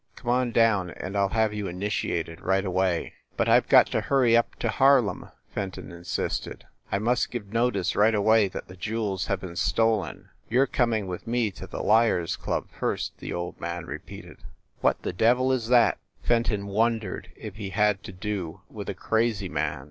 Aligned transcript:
Come 0.15 0.31
on 0.31 0.51
down, 0.51 0.89
and 0.89 1.15
I 1.15 1.21
ll 1.21 1.27
have 1.29 1.53
you 1.53 1.67
initiated 1.67 2.41
right 2.41 2.65
away!" 2.65 3.13
"But 3.37 3.47
I 3.47 3.59
ve 3.59 3.67
got 3.69 3.85
to 3.91 4.01
hurry 4.01 4.35
up 4.35 4.55
to 4.55 4.69
Harlem!" 4.69 5.29
Fenton 5.53 5.91
insisted. 5.91 6.65
"I 6.91 6.97
must 6.97 7.29
give 7.29 7.53
notice 7.53 7.95
right 7.95 8.15
away 8.15 8.47
that 8.47 8.67
the 8.67 8.75
jewels 8.75 9.27
have 9.27 9.41
been 9.41 9.55
stolen." 9.55 10.29
"You 10.49 10.61
re 10.61 10.65
coming 10.65 11.05
with 11.05 11.27
me 11.27 11.51
to 11.51 11.67
the 11.67 11.83
Liars 11.83 12.35
Club 12.35 12.65
first!" 12.79 13.15
the 13.19 13.31
old 13.31 13.61
man 13.61 13.85
repeated. 13.85 14.39
"What 14.79 15.03
the 15.03 15.13
devil 15.13 15.51
is 15.51 15.67
that?" 15.67 15.99
Fenton 16.27 16.65
wondered 16.65 17.29
if 17.35 17.57
he 17.57 17.69
had 17.69 18.01
to 18.05 18.11
do 18.11 18.61
with 18.71 18.89
a 18.89 18.95
crazy 18.95 19.49
man. 19.49 19.79